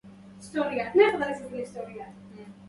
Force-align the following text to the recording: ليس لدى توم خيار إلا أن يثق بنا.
ليس 0.39 0.49
لدى 0.49 0.59
توم 0.59 0.69
خيار 0.69 0.93
إلا 0.95 1.45
أن 1.47 1.59
يثق 1.59 1.87
بنا. 1.87 2.13